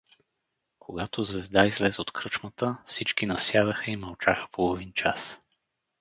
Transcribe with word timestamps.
Когато 0.79 1.23
Звезда 1.23 1.65
излезе 1.65 2.01
от 2.01 2.11
кръчмата, 2.11 2.77
всички 2.85 3.25
насядаха 3.25 3.91
и 3.91 3.95
мълчаха 3.95 4.47
половин 4.51 4.93
час. 4.93 5.39